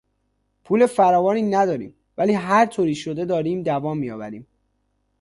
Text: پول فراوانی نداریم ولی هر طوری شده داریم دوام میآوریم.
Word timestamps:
پول 0.63 0.85
فراوانی 0.85 1.41
نداریم 1.41 1.95
ولی 2.17 2.33
هر 2.33 2.65
طوری 2.65 2.95
شده 2.95 3.25
داریم 3.25 3.63
دوام 3.63 3.97
میآوریم. 3.97 4.47